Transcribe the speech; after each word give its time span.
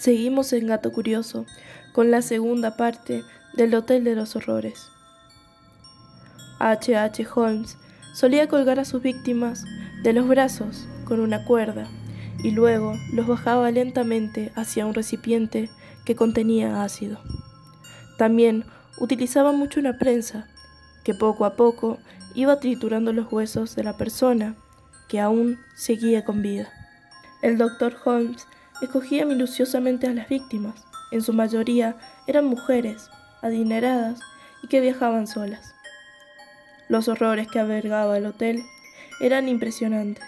Seguimos 0.00 0.54
en 0.54 0.66
Gato 0.66 0.92
Curioso 0.92 1.44
con 1.92 2.10
la 2.10 2.22
segunda 2.22 2.74
parte 2.74 3.22
del 3.52 3.74
Hotel 3.74 4.02
de 4.02 4.14
los 4.14 4.34
Horrores. 4.34 4.88
H. 6.58 6.96
H. 6.96 7.26
Holmes 7.34 7.76
solía 8.14 8.48
colgar 8.48 8.80
a 8.80 8.86
sus 8.86 9.02
víctimas 9.02 9.62
de 10.02 10.14
los 10.14 10.26
brazos 10.26 10.88
con 11.04 11.20
una 11.20 11.44
cuerda 11.44 11.86
y 12.42 12.52
luego 12.52 12.94
los 13.12 13.26
bajaba 13.26 13.70
lentamente 13.72 14.52
hacia 14.56 14.86
un 14.86 14.94
recipiente 14.94 15.68
que 16.06 16.16
contenía 16.16 16.82
ácido. 16.82 17.20
También 18.16 18.64
utilizaba 19.00 19.52
mucho 19.52 19.80
una 19.80 19.98
prensa 19.98 20.48
que 21.04 21.12
poco 21.12 21.44
a 21.44 21.56
poco 21.56 21.98
iba 22.34 22.58
triturando 22.58 23.12
los 23.12 23.30
huesos 23.30 23.76
de 23.76 23.84
la 23.84 23.98
persona 23.98 24.56
que 25.10 25.20
aún 25.20 25.58
seguía 25.76 26.24
con 26.24 26.40
vida. 26.40 26.70
El 27.42 27.58
doctor 27.58 27.94
Holmes 28.02 28.46
escogía 28.80 29.26
minuciosamente 29.26 30.06
a 30.06 30.14
las 30.14 30.28
víctimas. 30.28 30.74
En 31.10 31.22
su 31.22 31.32
mayoría 31.32 31.96
eran 32.26 32.44
mujeres, 32.46 33.10
adineradas 33.42 34.20
y 34.62 34.68
que 34.68 34.80
viajaban 34.80 35.26
solas. 35.26 35.74
Los 36.88 37.08
horrores 37.08 37.48
que 37.48 37.60
albergaba 37.60 38.16
el 38.18 38.26
hotel 38.26 38.64
eran 39.20 39.48
impresionantes. 39.48 40.24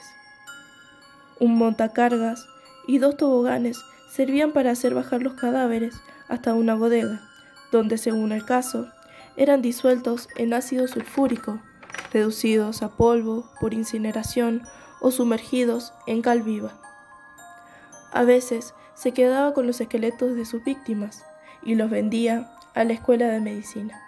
Un 1.40 1.56
montacargas 1.56 2.46
y 2.86 2.98
dos 2.98 3.16
toboganes 3.16 3.78
servían 4.10 4.52
para 4.52 4.70
hacer 4.70 4.94
bajar 4.94 5.22
los 5.22 5.34
cadáveres 5.34 5.94
hasta 6.28 6.54
una 6.54 6.74
bodega, 6.74 7.20
donde, 7.72 7.98
según 7.98 8.32
el 8.32 8.44
caso, 8.44 8.88
eran 9.36 9.62
disueltos 9.62 10.28
en 10.36 10.52
ácido 10.52 10.86
sulfúrico, 10.86 11.60
reducidos 12.12 12.82
a 12.82 12.90
polvo 12.90 13.50
por 13.60 13.72
incineración 13.72 14.62
o 15.00 15.10
sumergidos 15.10 15.92
en 16.06 16.22
cal 16.22 16.42
viva. 16.42 16.72
A 18.12 18.24
veces 18.24 18.74
se 18.94 19.12
quedaba 19.12 19.54
con 19.54 19.66
los 19.66 19.80
esqueletos 19.80 20.36
de 20.36 20.44
sus 20.44 20.62
víctimas 20.62 21.24
y 21.62 21.74
los 21.74 21.90
vendía 21.90 22.50
a 22.74 22.84
la 22.84 22.92
escuela 22.92 23.28
de 23.28 23.40
medicina. 23.40 24.00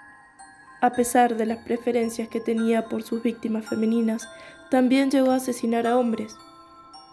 A 0.81 0.91
pesar 0.91 1.37
de 1.37 1.47
las 1.47 1.65
preferencias 1.65 2.29
que 2.29 2.41
tenía 2.41 2.89
por 2.89 3.03
sus 3.03 3.23
víctimas 3.23 3.65
femeninas, 3.67 4.29
también 4.71 5.11
llegó 5.11 5.31
a 5.31 5.37
asesinar 5.37 5.87
a 5.87 5.97
hombres. 5.97 6.37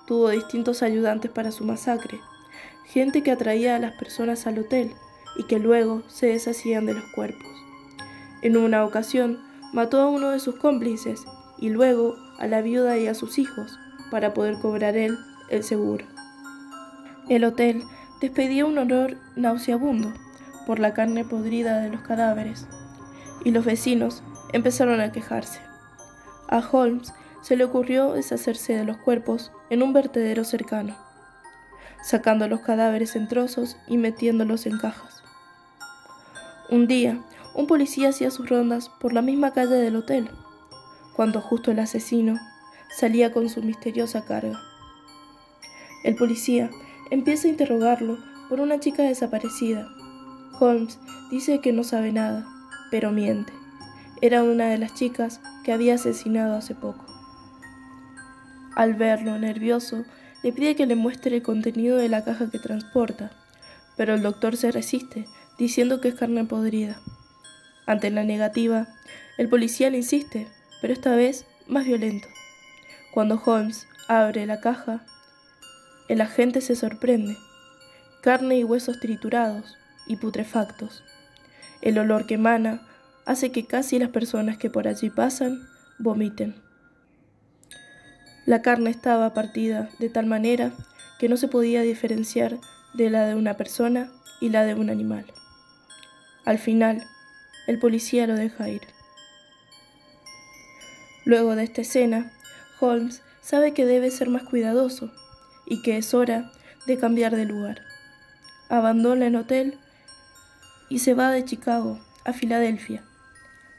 Tuvo 0.05 0.29
distintos 0.29 0.83
ayudantes 0.83 1.31
para 1.31 1.51
su 1.51 1.63
masacre, 1.63 2.19
gente 2.85 3.23
que 3.23 3.31
atraía 3.31 3.77
a 3.77 3.79
las 3.79 3.93
personas 3.93 4.45
al 4.45 4.59
hotel 4.59 4.93
y 5.37 5.43
que 5.43 5.59
luego 5.59 6.03
se 6.07 6.27
deshacían 6.27 6.85
de 6.85 6.95
los 6.95 7.05
cuerpos. 7.15 7.47
En 8.41 8.57
una 8.57 8.83
ocasión, 8.83 9.39
mató 9.71 10.01
a 10.01 10.07
uno 10.07 10.31
de 10.31 10.39
sus 10.39 10.55
cómplices 10.55 11.23
y 11.57 11.69
luego 11.69 12.15
a 12.39 12.47
la 12.47 12.61
viuda 12.61 12.97
y 12.97 13.07
a 13.07 13.13
sus 13.13 13.39
hijos 13.39 13.79
para 14.09 14.33
poder 14.33 14.59
cobrar 14.59 14.97
él 14.97 15.17
el 15.49 15.63
seguro. 15.63 16.05
El 17.31 17.45
hotel 17.45 17.85
despedía 18.19 18.65
un 18.65 18.77
olor 18.77 19.15
nauseabundo 19.37 20.11
por 20.67 20.79
la 20.79 20.93
carne 20.93 21.23
podrida 21.23 21.79
de 21.79 21.87
los 21.87 22.01
cadáveres, 22.01 22.67
y 23.45 23.51
los 23.51 23.63
vecinos 23.63 24.21
empezaron 24.51 24.99
a 24.99 25.13
quejarse. 25.13 25.61
A 26.49 26.59
Holmes 26.59 27.13
se 27.41 27.55
le 27.55 27.63
ocurrió 27.63 28.11
deshacerse 28.11 28.73
de 28.73 28.83
los 28.83 28.97
cuerpos 28.97 29.53
en 29.69 29.81
un 29.81 29.93
vertedero 29.93 30.43
cercano, 30.43 30.97
sacando 32.03 32.49
los 32.49 32.59
cadáveres 32.59 33.15
en 33.15 33.29
trozos 33.29 33.77
y 33.87 33.97
metiéndolos 33.97 34.65
en 34.65 34.77
cajas. 34.77 35.23
Un 36.69 36.85
día, 36.85 37.17
un 37.55 37.65
policía 37.65 38.09
hacía 38.09 38.29
sus 38.29 38.49
rondas 38.49 38.89
por 38.99 39.13
la 39.13 39.21
misma 39.21 39.53
calle 39.53 39.75
del 39.75 39.95
hotel, 39.95 40.29
cuando 41.15 41.39
justo 41.39 41.71
el 41.71 41.79
asesino 41.79 42.37
salía 42.93 43.31
con 43.31 43.47
su 43.47 43.63
misteriosa 43.63 44.25
carga. 44.25 44.59
El 46.03 46.17
policía 46.17 46.69
Empieza 47.11 47.47
a 47.47 47.51
interrogarlo 47.51 48.17
por 48.47 48.61
una 48.61 48.79
chica 48.79 49.03
desaparecida. 49.03 49.89
Holmes 50.59 50.97
dice 51.29 51.59
que 51.59 51.73
no 51.73 51.83
sabe 51.83 52.13
nada, 52.13 52.47
pero 52.89 53.11
miente. 53.11 53.51
Era 54.21 54.43
una 54.43 54.69
de 54.69 54.77
las 54.77 54.93
chicas 54.93 55.41
que 55.65 55.73
había 55.73 55.95
asesinado 55.95 56.55
hace 56.55 56.73
poco. 56.73 57.05
Al 58.75 58.93
verlo 58.93 59.37
nervioso, 59.37 60.05
le 60.41 60.53
pide 60.53 60.75
que 60.75 60.85
le 60.85 60.95
muestre 60.95 61.35
el 61.35 61.43
contenido 61.43 61.97
de 61.97 62.07
la 62.07 62.23
caja 62.23 62.49
que 62.49 62.59
transporta, 62.59 63.31
pero 63.97 64.13
el 64.13 64.21
doctor 64.21 64.55
se 64.55 64.71
resiste, 64.71 65.25
diciendo 65.59 65.99
que 65.99 66.07
es 66.07 66.15
carne 66.15 66.45
podrida. 66.45 67.01
Ante 67.85 68.09
la 68.09 68.23
negativa, 68.23 68.87
el 69.37 69.49
policía 69.49 69.89
le 69.89 69.97
insiste, 69.97 70.47
pero 70.79 70.93
esta 70.93 71.13
vez 71.15 71.45
más 71.67 71.85
violento. 71.85 72.29
Cuando 73.13 73.41
Holmes 73.45 73.87
abre 74.07 74.45
la 74.45 74.61
caja, 74.61 75.05
el 76.07 76.21
agente 76.21 76.61
se 76.61 76.75
sorprende. 76.75 77.37
Carne 78.21 78.57
y 78.57 78.63
huesos 78.63 78.99
triturados 78.99 79.77
y 80.07 80.17
putrefactos. 80.17 81.03
El 81.81 81.97
olor 81.97 82.25
que 82.25 82.35
emana 82.35 82.87
hace 83.25 83.51
que 83.51 83.65
casi 83.65 83.99
las 83.99 84.09
personas 84.09 84.57
que 84.57 84.69
por 84.69 84.87
allí 84.87 85.09
pasan 85.09 85.67
vomiten. 85.99 86.55
La 88.45 88.61
carne 88.61 88.89
estaba 88.89 89.33
partida 89.33 89.89
de 89.99 90.09
tal 90.09 90.25
manera 90.25 90.73
que 91.19 91.29
no 91.29 91.37
se 91.37 91.47
podía 91.47 91.81
diferenciar 91.81 92.57
de 92.93 93.09
la 93.09 93.25
de 93.25 93.35
una 93.35 93.55
persona 93.55 94.11
y 94.39 94.49
la 94.49 94.65
de 94.65 94.73
un 94.73 94.89
animal. 94.89 95.25
Al 96.45 96.57
final, 96.57 97.03
el 97.67 97.79
policía 97.79 98.25
lo 98.25 98.35
deja 98.35 98.67
ir. 98.69 98.81
Luego 101.23 101.55
de 101.55 101.63
esta 101.63 101.81
escena, 101.81 102.33
Holmes 102.79 103.21
sabe 103.41 103.73
que 103.73 103.85
debe 103.85 104.09
ser 104.09 104.29
más 104.29 104.43
cuidadoso 104.43 105.11
y 105.65 105.81
que 105.81 105.97
es 105.97 106.13
hora 106.13 106.51
de 106.87 106.97
cambiar 106.97 107.35
de 107.35 107.45
lugar. 107.45 107.81
Abandona 108.69 109.27
el 109.27 109.35
hotel 109.35 109.77
y 110.89 110.99
se 110.99 111.13
va 111.13 111.31
de 111.31 111.45
Chicago 111.45 111.99
a 112.25 112.33
Filadelfia. 112.33 113.03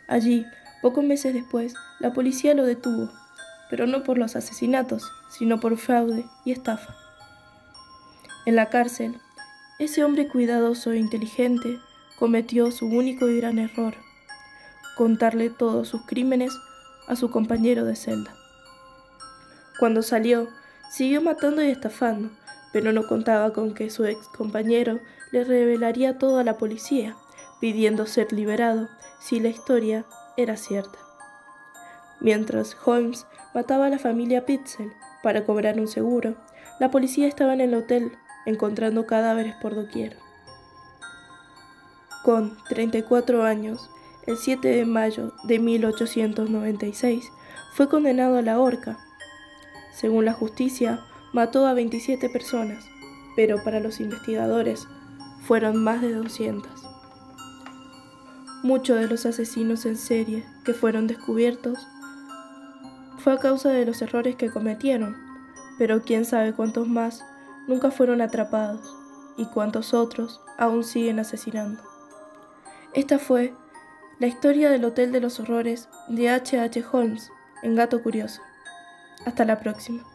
Allí, 0.08 0.44
pocos 0.80 1.04
meses 1.04 1.34
después, 1.34 1.74
la 2.00 2.12
policía 2.12 2.54
lo 2.54 2.64
detuvo, 2.64 3.10
pero 3.70 3.86
no 3.86 4.02
por 4.02 4.18
los 4.18 4.36
asesinatos, 4.36 5.10
sino 5.30 5.60
por 5.60 5.76
fraude 5.78 6.26
y 6.44 6.52
estafa. 6.52 6.94
En 8.44 8.56
la 8.56 8.68
cárcel, 8.68 9.18
ese 9.78 10.04
hombre 10.04 10.28
cuidadoso 10.28 10.92
e 10.92 10.98
inteligente 10.98 11.78
cometió 12.18 12.70
su 12.70 12.86
único 12.86 13.28
y 13.28 13.38
gran 13.38 13.58
error, 13.58 13.94
contarle 14.96 15.50
todos 15.50 15.88
sus 15.88 16.02
crímenes 16.02 16.52
a 17.08 17.16
su 17.16 17.30
compañero 17.30 17.84
de 17.84 17.96
celda. 17.96 18.34
Cuando 19.78 20.02
salió, 20.02 20.48
Siguió 20.92 21.22
matando 21.22 21.64
y 21.64 21.70
estafando, 21.70 22.28
pero 22.70 22.92
no 22.92 23.06
contaba 23.06 23.54
con 23.54 23.72
que 23.72 23.88
su 23.88 24.04
ex 24.04 24.28
compañero 24.28 25.00
le 25.30 25.42
revelaría 25.42 26.18
todo 26.18 26.38
a 26.38 26.44
la 26.44 26.58
policía, 26.58 27.16
pidiendo 27.62 28.04
ser 28.04 28.30
liberado 28.30 28.90
si 29.18 29.40
la 29.40 29.48
historia 29.48 30.04
era 30.36 30.58
cierta. 30.58 30.98
Mientras 32.20 32.76
Holmes 32.84 33.26
mataba 33.54 33.86
a 33.86 33.88
la 33.88 33.98
familia 33.98 34.44
Pitzel 34.44 34.92
para 35.22 35.46
cobrar 35.46 35.80
un 35.80 35.88
seguro, 35.88 36.36
la 36.78 36.90
policía 36.90 37.26
estaba 37.26 37.54
en 37.54 37.62
el 37.62 37.74
hotel 37.74 38.12
encontrando 38.44 39.06
cadáveres 39.06 39.54
por 39.62 39.74
doquier. 39.74 40.18
Con 42.22 42.54
34 42.68 43.44
años, 43.44 43.88
el 44.26 44.36
7 44.36 44.68
de 44.68 44.84
mayo 44.84 45.32
de 45.44 45.58
1896, 45.58 47.32
fue 47.72 47.88
condenado 47.88 48.36
a 48.36 48.42
la 48.42 48.60
horca 48.60 48.98
según 49.92 50.24
la 50.24 50.32
justicia, 50.32 51.00
mató 51.32 51.66
a 51.66 51.74
27 51.74 52.28
personas, 52.28 52.84
pero 53.36 53.62
para 53.62 53.80
los 53.80 54.00
investigadores 54.00 54.88
fueron 55.42 55.82
más 55.82 56.00
de 56.00 56.14
200. 56.14 56.70
Muchos 58.62 58.98
de 59.00 59.08
los 59.08 59.26
asesinos 59.26 59.86
en 59.86 59.96
serie 59.96 60.44
que 60.64 60.72
fueron 60.72 61.06
descubiertos 61.06 61.78
fue 63.18 63.32
a 63.32 63.38
causa 63.38 63.70
de 63.70 63.84
los 63.84 64.00
errores 64.02 64.36
que 64.36 64.50
cometieron, 64.50 65.16
pero 65.78 66.02
quién 66.02 66.24
sabe 66.24 66.52
cuántos 66.52 66.88
más 66.88 67.24
nunca 67.66 67.90
fueron 67.90 68.20
atrapados 68.20 68.96
y 69.36 69.46
cuántos 69.46 69.94
otros 69.94 70.40
aún 70.58 70.84
siguen 70.84 71.18
asesinando. 71.18 71.82
Esta 72.94 73.18
fue 73.18 73.54
la 74.18 74.26
historia 74.26 74.70
del 74.70 74.84
Hotel 74.84 75.10
de 75.12 75.20
los 75.20 75.40
Horrores 75.40 75.88
de 76.08 76.30
H. 76.30 76.60
H. 76.60 76.84
Holmes 76.92 77.32
en 77.62 77.74
Gato 77.74 78.02
Curioso. 78.02 78.42
Hasta 79.24 79.44
la 79.44 79.58
próxima. 79.58 80.11